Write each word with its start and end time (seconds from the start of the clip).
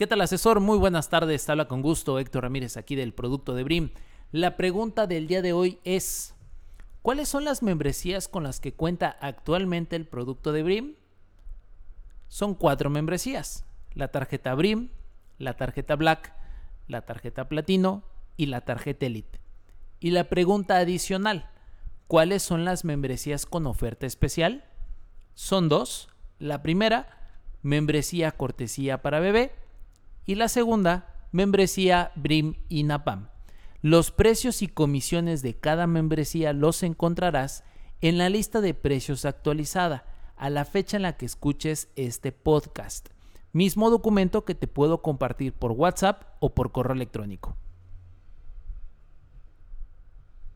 ¿Qué 0.00 0.06
tal 0.06 0.22
asesor? 0.22 0.60
Muy 0.60 0.78
buenas 0.78 1.10
tardes. 1.10 1.46
Habla 1.50 1.68
con 1.68 1.82
gusto 1.82 2.18
Héctor 2.18 2.44
Ramírez 2.44 2.78
aquí 2.78 2.96
del 2.96 3.12
producto 3.12 3.54
de 3.54 3.64
Brim. 3.64 3.90
La 4.32 4.56
pregunta 4.56 5.06
del 5.06 5.26
día 5.26 5.42
de 5.42 5.52
hoy 5.52 5.78
es, 5.84 6.34
¿cuáles 7.02 7.28
son 7.28 7.44
las 7.44 7.62
membresías 7.62 8.26
con 8.26 8.42
las 8.42 8.60
que 8.60 8.72
cuenta 8.72 9.10
actualmente 9.20 9.96
el 9.96 10.06
producto 10.06 10.52
de 10.52 10.62
Brim? 10.62 10.94
Son 12.28 12.54
cuatro 12.54 12.88
membresías. 12.88 13.66
La 13.92 14.08
tarjeta 14.08 14.54
Brim, 14.54 14.88
la 15.36 15.58
tarjeta 15.58 15.96
Black, 15.96 16.32
la 16.88 17.02
tarjeta 17.02 17.50
Platino 17.50 18.02
y 18.38 18.46
la 18.46 18.62
tarjeta 18.62 19.04
Elite. 19.04 19.38
Y 20.00 20.12
la 20.12 20.30
pregunta 20.30 20.78
adicional, 20.78 21.50
¿cuáles 22.06 22.42
son 22.42 22.64
las 22.64 22.86
membresías 22.86 23.44
con 23.44 23.66
oferta 23.66 24.06
especial? 24.06 24.64
Son 25.34 25.68
dos. 25.68 26.08
La 26.38 26.62
primera, 26.62 27.34
membresía 27.60 28.32
cortesía 28.32 29.02
para 29.02 29.20
bebé 29.20 29.60
y 30.26 30.34
la 30.34 30.48
segunda, 30.48 31.14
membresía 31.32 32.12
Brim 32.16 32.54
y 32.68 32.84
Napam. 32.84 33.28
Los 33.82 34.10
precios 34.10 34.62
y 34.62 34.68
comisiones 34.68 35.42
de 35.42 35.56
cada 35.58 35.86
membresía 35.86 36.52
los 36.52 36.82
encontrarás 36.82 37.64
en 38.00 38.18
la 38.18 38.28
lista 38.28 38.60
de 38.60 38.74
precios 38.74 39.24
actualizada 39.24 40.04
a 40.36 40.50
la 40.50 40.64
fecha 40.64 40.96
en 40.96 41.02
la 41.02 41.16
que 41.16 41.26
escuches 41.26 41.88
este 41.96 42.32
podcast. 42.32 43.08
Mismo 43.52 43.90
documento 43.90 44.44
que 44.44 44.54
te 44.54 44.66
puedo 44.66 45.02
compartir 45.02 45.52
por 45.52 45.72
WhatsApp 45.72 46.24
o 46.40 46.54
por 46.54 46.72
correo 46.72 46.94
electrónico. 46.94 47.56